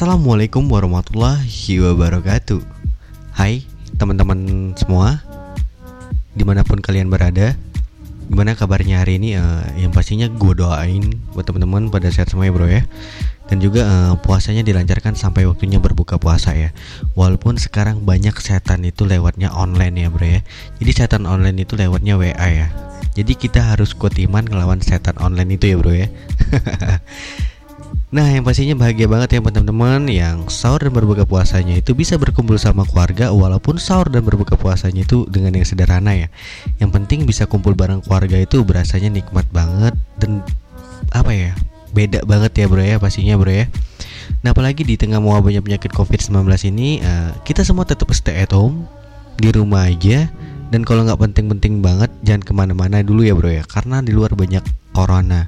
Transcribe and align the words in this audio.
Assalamualaikum 0.00 0.64
warahmatullahi 0.64 1.76
wabarakatuh. 1.76 2.64
Hai 3.36 3.68
teman-teman 4.00 4.72
semua. 4.72 5.20
Di 6.32 6.40
mana 6.40 6.64
pun 6.64 6.80
kalian 6.80 7.12
berada 7.12 7.52
Gimana 8.32 8.56
kabarnya 8.56 9.04
hari 9.04 9.20
ini? 9.20 9.36
Uh, 9.36 9.60
Yang 9.76 9.92
pastinya 9.92 10.24
gue 10.32 10.56
doain 10.56 11.04
Buat 11.36 11.52
teman-teman 11.52 11.92
pada 11.92 12.08
sehat 12.08 12.32
semuanya 12.32 12.52
bro 12.56 12.64
ya. 12.64 12.88
Dan 13.52 13.60
juga 13.60 13.84
uh, 13.84 14.16
puasanya 14.16 14.64
dilancarkan 14.64 15.20
sampai 15.20 15.44
waktunya 15.44 15.76
berbuka 15.76 16.16
puasa 16.16 16.56
ya. 16.56 16.72
Walaupun 17.12 17.60
sekarang 17.60 18.00
banyak 18.00 18.32
setan 18.40 18.88
itu 18.88 19.04
lewatnya 19.04 19.52
online 19.52 20.00
ya 20.00 20.08
bro 20.08 20.24
ya. 20.24 20.40
Jadi 20.80 20.96
setan 20.96 21.28
online 21.28 21.68
itu 21.68 21.76
lewatnya 21.76 22.16
WA 22.16 22.48
ya. 22.48 22.72
Jadi 23.12 23.36
kita 23.36 23.76
harus 23.76 23.92
kuat 23.92 24.16
iman 24.16 24.48
ngelawan 24.48 24.80
setan 24.80 25.20
online 25.20 25.60
itu 25.60 25.68
ya 25.68 25.76
bro 25.76 25.92
ya 25.92 26.08
Nah 28.10 28.26
yang 28.26 28.42
pastinya 28.42 28.74
bahagia 28.74 29.06
banget 29.06 29.38
ya 29.38 29.40
teman-teman 29.42 30.02
yang 30.10 30.50
sahur 30.50 30.82
dan 30.82 30.90
berbuka 30.90 31.22
puasanya 31.22 31.78
itu 31.78 31.94
bisa 31.94 32.18
berkumpul 32.18 32.58
sama 32.58 32.82
keluarga 32.82 33.30
walaupun 33.30 33.78
sahur 33.78 34.10
dan 34.10 34.26
berbuka 34.26 34.58
puasanya 34.58 35.06
itu 35.06 35.30
dengan 35.30 35.54
yang 35.54 35.62
sederhana 35.62 36.18
ya. 36.18 36.26
Yang 36.82 36.90
penting 36.90 37.22
bisa 37.22 37.46
kumpul 37.46 37.78
bareng 37.78 38.02
keluarga 38.02 38.34
itu 38.34 38.66
berasanya 38.66 39.14
nikmat 39.14 39.46
banget 39.54 39.94
dan 40.18 40.42
apa 41.14 41.30
ya 41.30 41.54
beda 41.94 42.26
banget 42.26 42.50
ya 42.58 42.66
bro 42.66 42.82
ya 42.82 42.98
pastinya 42.98 43.38
bro 43.38 43.54
ya. 43.54 43.70
Nah 44.42 44.58
apalagi 44.58 44.82
di 44.82 44.98
tengah 44.98 45.22
banyak 45.22 45.62
penyakit 45.62 45.94
covid-19 45.94 46.50
ini 46.66 46.98
uh, 47.06 47.30
kita 47.46 47.62
semua 47.62 47.86
tetap 47.86 48.10
stay 48.10 48.42
at 48.42 48.50
home 48.50 48.90
di 49.38 49.54
rumah 49.54 49.86
aja 49.86 50.26
dan 50.74 50.82
kalau 50.82 51.06
nggak 51.06 51.18
penting-penting 51.30 51.78
banget 51.78 52.10
jangan 52.26 52.42
ke 52.42 52.52
mana-mana 52.54 53.06
dulu 53.06 53.22
ya 53.22 53.38
bro 53.38 53.50
ya 53.50 53.62
karena 53.66 54.02
di 54.02 54.10
luar 54.10 54.34
banyak 54.34 54.62
corona 54.94 55.46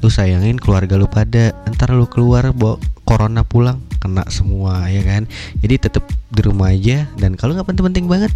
lu 0.00 0.08
sayangin 0.08 0.56
keluarga 0.56 0.96
lu 0.96 1.06
pada 1.06 1.52
ntar 1.68 1.92
lu 1.92 2.08
keluar 2.08 2.52
bawa 2.56 2.80
corona 3.04 3.44
pulang 3.44 3.80
kena 4.00 4.24
semua 4.32 4.88
ya 4.88 5.04
kan 5.04 5.28
jadi 5.60 5.88
tetap 5.88 6.08
di 6.32 6.40
rumah 6.40 6.72
aja 6.72 7.08
dan 7.20 7.36
kalau 7.36 7.52
nggak 7.52 7.68
penting-penting 7.68 8.08
banget 8.08 8.32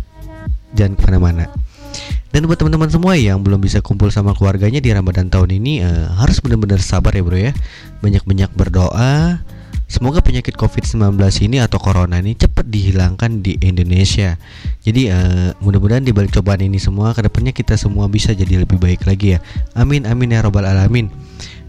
jangan 0.76 0.96
ke 0.96 1.02
mana-mana 1.08 1.44
dan 2.34 2.50
buat 2.50 2.58
teman-teman 2.58 2.90
semua 2.90 3.14
yang 3.14 3.40
belum 3.40 3.62
bisa 3.62 3.78
kumpul 3.78 4.10
sama 4.10 4.34
keluarganya 4.34 4.82
di 4.82 4.90
Ramadan 4.90 5.30
tahun 5.30 5.54
ini 5.56 5.86
uh, 5.86 6.18
harus 6.20 6.42
benar-benar 6.42 6.82
sabar 6.82 7.14
ya 7.14 7.22
bro 7.22 7.38
ya 7.38 7.52
banyak-banyak 8.02 8.50
berdoa 8.52 9.40
Semoga 9.84 10.24
penyakit 10.24 10.56
COVID-19 10.56 11.20
ini 11.44 11.60
atau 11.60 11.76
corona 11.76 12.16
ini 12.16 12.32
cepat 12.32 12.66
dihilangkan 12.66 13.44
di 13.44 13.60
Indonesia. 13.60 14.40
Jadi 14.80 15.12
uh, 15.12 15.52
mudah-mudahan 15.60 16.00
di 16.02 16.10
balik 16.10 16.32
cobaan 16.34 16.64
ini 16.64 16.80
semua 16.80 17.12
ke 17.12 17.20
depannya 17.22 17.52
kita 17.52 17.76
semua 17.76 18.08
bisa 18.08 18.32
jadi 18.32 18.64
lebih 18.64 18.80
baik 18.80 19.04
lagi 19.04 19.36
ya. 19.36 19.38
Amin 19.76 20.08
amin 20.08 20.34
ya 20.34 20.42
robbal 20.42 20.66
alamin. 20.66 21.12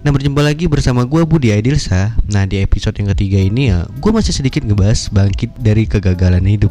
Nah 0.05 0.13
berjumpa 0.13 0.45
lagi 0.45 0.69
bersama 0.69 1.01
gue 1.01 1.25
Budi 1.25 1.49
Aidilsa 1.49 2.13
Nah 2.29 2.45
di 2.45 2.61
episode 2.61 2.93
yang 3.01 3.09
ketiga 3.17 3.41
ini 3.41 3.73
ya 3.73 3.89
Gue 3.97 4.13
masih 4.13 4.37
sedikit 4.37 4.61
ngebahas 4.61 5.09
bangkit 5.09 5.57
dari 5.57 5.89
kegagalan 5.89 6.45
hidup. 6.45 6.69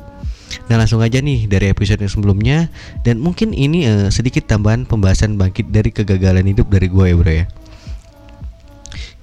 Nah 0.71 0.79
langsung 0.79 1.03
aja 1.03 1.19
nih 1.19 1.51
dari 1.51 1.67
episode 1.67 1.99
yang 1.99 2.15
sebelumnya 2.15 2.71
Dan 3.03 3.19
mungkin 3.19 3.51
ini 3.51 3.91
uh, 3.91 4.07
sedikit 4.15 4.47
tambahan 4.47 4.87
pembahasan 4.87 5.35
bangkit 5.35 5.75
dari 5.75 5.91
kegagalan 5.91 6.47
hidup 6.47 6.71
dari 6.71 6.87
gue 6.87 7.07
ya 7.11 7.17
bro 7.19 7.33
ya. 7.35 7.47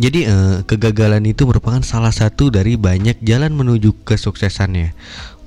Jadi 0.02 0.28
uh, 0.28 0.68
kegagalan 0.68 1.24
itu 1.24 1.48
merupakan 1.48 1.80
salah 1.80 2.12
satu 2.12 2.52
dari 2.52 2.76
banyak 2.76 3.24
jalan 3.24 3.56
menuju 3.56 4.04
kesuksesannya. 4.04 4.92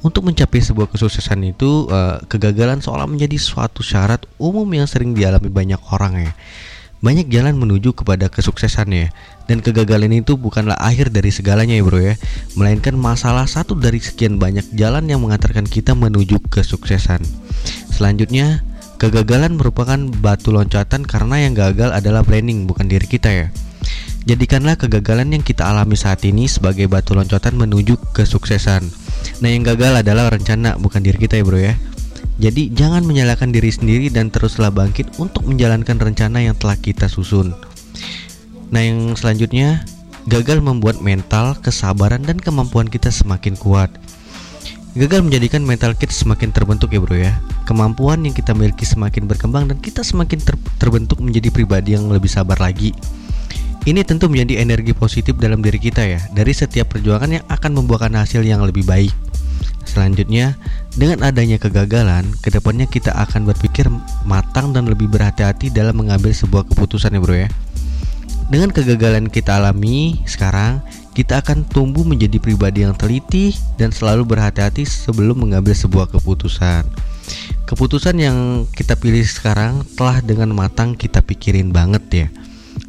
Untuk 0.06 0.22
mencapai 0.22 0.62
sebuah 0.62 0.94
kesuksesan 0.94 1.43
itu, 1.43 1.91
uh, 1.91 2.22
kegagalan 2.31 2.78
seolah 2.78 3.11
menjadi 3.11 3.34
suatu 3.34 3.83
syarat 3.83 4.22
umum 4.38 4.69
yang 4.71 4.87
sering 4.87 5.11
dialami 5.11 5.50
banyak 5.50 5.81
orang 5.91 6.31
ya. 6.31 6.33
Banyak 7.04 7.28
jalan 7.28 7.60
menuju 7.60 7.92
kepada 7.92 8.32
kesuksesan 8.32 8.88
ya 8.97 9.12
Dan 9.44 9.60
kegagalan 9.60 10.25
itu 10.25 10.41
bukanlah 10.41 10.81
akhir 10.81 11.12
dari 11.12 11.28
segalanya 11.28 11.76
ya 11.76 11.84
bro 11.84 12.00
ya. 12.00 12.16
Melainkan 12.56 12.97
masalah 12.97 13.44
satu 13.44 13.76
dari 13.76 14.00
sekian 14.00 14.41
banyak 14.41 14.65
jalan 14.72 15.04
yang 15.04 15.20
mengantarkan 15.20 15.69
kita 15.69 15.93
menuju 15.93 16.41
kesuksesan. 16.48 17.20
Selanjutnya 17.93 18.64
Kegagalan 18.94 19.59
merupakan 19.59 20.00
batu 20.22 20.54
loncatan 20.54 21.04
karena 21.04 21.44
yang 21.44 21.53
gagal 21.53 21.93
adalah 21.93 22.22
planning 22.25 22.64
bukan 22.64 22.87
diri 22.87 23.04
kita 23.04 23.28
ya. 23.28 23.47
Jadikanlah 24.25 24.81
kegagalan 24.81 25.34
yang 25.34 25.44
kita 25.44 25.66
alami 25.66 25.98
saat 25.98 26.25
ini 26.25 26.48
sebagai 26.48 26.88
batu 26.88 27.12
loncatan 27.12 27.59
menuju 27.59 28.00
kesuksesan. 28.16 28.87
Nah 29.44 29.50
yang 29.53 29.60
gagal 29.60 30.00
adalah 30.00 30.32
rencana 30.32 30.81
bukan 30.81 31.04
diri 31.04 31.20
kita 31.20 31.37
ya 31.37 31.44
bro 31.44 31.60
ya 31.60 31.76
jadi 32.34 32.67
jangan 32.75 33.06
menyalahkan 33.06 33.55
diri 33.55 33.71
sendiri 33.71 34.11
dan 34.11 34.27
teruslah 34.27 34.75
bangkit 34.75 35.22
untuk 35.22 35.47
menjalankan 35.47 35.95
rencana 36.03 36.43
yang 36.43 36.59
telah 36.59 36.75
kita 36.75 37.06
susun. 37.06 37.55
Nah, 38.75 38.83
yang 38.83 39.15
selanjutnya, 39.15 39.87
gagal 40.27 40.59
membuat 40.59 40.99
mental, 40.99 41.55
kesabaran 41.62 42.27
dan 42.27 42.43
kemampuan 42.43 42.91
kita 42.91 43.15
semakin 43.15 43.55
kuat. 43.55 43.94
Gagal 44.94 45.27
menjadikan 45.27 45.62
mental 45.67 45.94
kita 45.99 46.15
semakin 46.15 46.55
terbentuk 46.55 46.94
ya 46.94 47.03
bro 47.03 47.19
ya 47.19 47.34
Kemampuan 47.67 48.23
yang 48.23 48.31
kita 48.31 48.55
miliki 48.55 48.87
semakin 48.87 49.27
berkembang 49.27 49.67
dan 49.67 49.83
kita 49.83 50.06
semakin 50.06 50.39
ter 50.39 50.55
terbentuk 50.78 51.19
menjadi 51.19 51.50
pribadi 51.50 51.99
yang 51.99 52.06
lebih 52.15 52.31
sabar 52.31 52.55
lagi 52.62 52.94
Ini 53.91 54.06
tentu 54.06 54.31
menjadi 54.31 54.62
energi 54.62 54.94
positif 54.94 55.34
dalam 55.34 55.67
diri 55.67 55.83
kita 55.83 55.99
ya 56.06 56.23
Dari 56.31 56.55
setiap 56.55 56.94
perjuangan 56.94 57.27
yang 57.27 57.43
akan 57.50 57.75
membuahkan 57.75 58.15
hasil 58.15 58.47
yang 58.47 58.62
lebih 58.62 58.87
baik 58.87 59.11
Selanjutnya, 59.94 60.59
dengan 60.99 61.22
adanya 61.22 61.55
kegagalan, 61.55 62.27
ke 62.43 62.50
depannya 62.50 62.91
kita 62.91 63.15
akan 63.15 63.47
berpikir 63.47 63.87
matang 64.27 64.75
dan 64.75 64.91
lebih 64.91 65.06
berhati-hati 65.06 65.71
dalam 65.71 66.03
mengambil 66.03 66.34
sebuah 66.34 66.66
keputusan 66.66 67.15
ya 67.15 67.22
bro 67.22 67.37
ya. 67.38 67.47
Dengan 68.50 68.75
kegagalan 68.75 69.31
kita 69.31 69.62
alami 69.62 70.19
sekarang, 70.27 70.82
kita 71.15 71.47
akan 71.47 71.62
tumbuh 71.71 72.03
menjadi 72.03 72.43
pribadi 72.43 72.82
yang 72.82 72.99
teliti 72.99 73.55
dan 73.78 73.94
selalu 73.94 74.27
berhati-hati 74.34 74.82
sebelum 74.82 75.47
mengambil 75.47 75.78
sebuah 75.78 76.11
keputusan. 76.11 76.91
Keputusan 77.71 78.19
yang 78.19 78.66
kita 78.75 78.99
pilih 78.99 79.22
sekarang 79.22 79.87
telah 79.94 80.19
dengan 80.26 80.50
matang 80.50 80.99
kita 80.99 81.22
pikirin 81.22 81.71
banget 81.71 82.05
ya. 82.11 82.26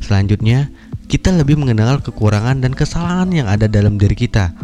Selanjutnya, 0.02 0.74
kita 1.06 1.30
lebih 1.30 1.54
mengenal 1.62 2.02
kekurangan 2.02 2.66
dan 2.66 2.74
kesalahan 2.74 3.30
yang 3.30 3.46
ada 3.46 3.70
dalam 3.70 4.02
diri 4.02 4.18
kita 4.18 4.58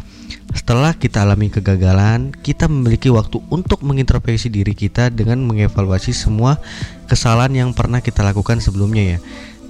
setelah 0.51 0.91
kita 0.91 1.23
alami 1.23 1.47
kegagalan, 1.47 2.35
kita 2.35 2.67
memiliki 2.67 3.07
waktu 3.07 3.39
untuk 3.47 3.79
mengintrospeksi 3.87 4.51
diri 4.51 4.75
kita 4.75 5.07
dengan 5.07 5.39
mengevaluasi 5.47 6.11
semua 6.11 6.59
kesalahan 7.07 7.55
yang 7.55 7.69
pernah 7.71 8.03
kita 8.03 8.19
lakukan 8.19 8.59
sebelumnya 8.59 9.15
ya. 9.15 9.19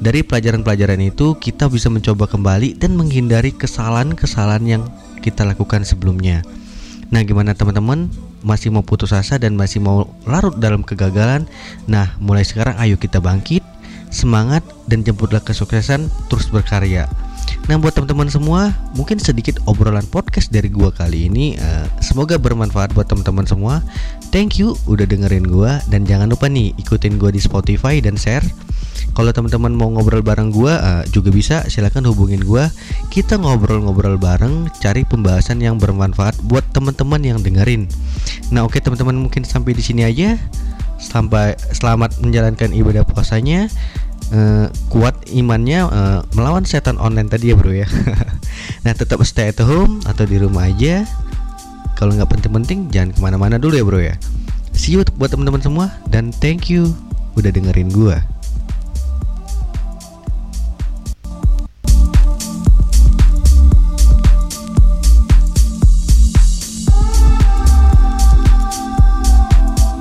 Dari 0.02 0.26
pelajaran-pelajaran 0.26 0.98
itu, 1.06 1.38
kita 1.38 1.70
bisa 1.70 1.86
mencoba 1.94 2.26
kembali 2.26 2.74
dan 2.82 2.98
menghindari 2.98 3.54
kesalahan-kesalahan 3.54 4.66
yang 4.66 4.84
kita 5.22 5.46
lakukan 5.46 5.86
sebelumnya. 5.86 6.42
Nah, 7.14 7.22
gimana 7.22 7.54
teman-teman? 7.54 8.10
Masih 8.42 8.74
mau 8.74 8.82
putus 8.82 9.14
asa 9.14 9.38
dan 9.38 9.54
masih 9.54 9.78
mau 9.78 10.10
larut 10.26 10.58
dalam 10.58 10.82
kegagalan? 10.82 11.46
Nah, 11.86 12.18
mulai 12.18 12.42
sekarang 12.42 12.74
ayo 12.82 12.98
kita 12.98 13.22
bangkit, 13.22 13.62
semangat 14.10 14.66
dan 14.90 15.06
jemputlah 15.06 15.46
kesuksesan, 15.46 16.10
terus 16.26 16.50
berkarya. 16.50 17.06
Nah 17.70 17.78
buat 17.78 17.94
teman-teman 17.94 18.30
semua 18.32 18.74
Mungkin 18.98 19.22
sedikit 19.22 19.62
obrolan 19.70 20.06
podcast 20.10 20.50
dari 20.50 20.72
gua 20.72 20.90
kali 20.90 21.30
ini 21.30 21.60
uh, 21.62 21.86
Semoga 22.02 22.42
bermanfaat 22.42 22.98
buat 22.98 23.06
teman-teman 23.06 23.46
semua. 23.46 23.86
Thank 24.34 24.58
you 24.58 24.74
udah 24.90 25.06
dengerin 25.06 25.46
gua 25.46 25.82
Dan 25.86 26.08
jangan 26.08 26.32
lupa 26.34 26.50
nih 26.50 26.74
ikutin 26.82 27.22
gua 27.22 27.30
di 27.30 27.42
Spotify 27.42 28.02
dan 28.02 28.18
share. 28.18 28.46
Kalau 29.12 29.36
teman-teman 29.36 29.76
mau 29.76 29.92
ngobrol 29.92 30.24
bareng 30.24 30.56
gua 30.56 30.80
uh, 30.80 31.04
juga 31.12 31.36
bisa 31.36 31.68
silahkan 31.68 32.04
hubungin 32.08 32.40
gua. 32.48 32.72
Kita 33.12 33.36
ngobrol-ngobrol 33.36 34.16
bareng 34.16 34.72
cari 34.80 35.04
pembahasan 35.04 35.60
yang 35.60 35.76
bermanfaat 35.76 36.40
buat 36.48 36.64
teman-teman 36.72 37.20
yang 37.20 37.40
dengerin. 37.44 37.92
Nah 38.56 38.64
oke 38.64 38.80
okay, 38.80 38.82
teman-teman 38.82 39.20
mungkin 39.20 39.44
sampai 39.44 39.76
di 39.76 39.84
sini 39.84 40.08
aja. 40.08 40.40
Sampai 41.02 41.58
selamat 41.76 42.22
menjalankan 42.24 42.72
ibadah 42.72 43.04
puasanya 43.04 43.68
uh, 44.34 44.68
kuat 44.92 45.16
imannya 45.30 45.88
uh, 45.88 46.20
melawan 46.34 46.64
setan 46.64 46.98
online 46.98 47.28
tadi 47.28 47.52
ya 47.52 47.56
bro 47.56 47.72
ya. 47.72 47.88
Nah 48.82 48.98
tetap 48.98 49.22
stay 49.24 49.54
at 49.54 49.62
home 49.62 50.02
atau 50.10 50.26
di 50.26 50.42
rumah 50.42 50.66
aja. 50.66 51.06
Kalau 51.94 52.18
nggak 52.18 52.34
penting-penting 52.34 52.90
jangan 52.90 53.14
ke 53.14 53.20
mana-mana 53.22 53.62
dulu 53.62 53.78
ya 53.78 53.86
bro 53.86 54.00
ya. 54.02 54.16
See 54.74 54.98
you 54.98 55.06
buat 55.20 55.30
teman-teman 55.30 55.62
semua 55.62 55.94
dan 56.10 56.34
thank 56.42 56.72
you 56.72 56.90
udah 57.38 57.54
dengerin 57.54 57.94
gua 57.94 58.20